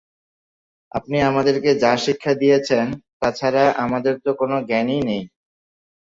আপনি 0.91 1.17
আমাদেরকে 1.29 1.71
যা 1.83 1.93
শিক্ষা 2.05 2.33
দিয়েছেন 2.41 2.85
তাছাড়া 3.21 3.63
আমাদের 3.83 4.13
তো 4.23 4.31
কোন 4.39 4.51
জ্ঞানই 4.69 5.01
নেই। 5.09 5.23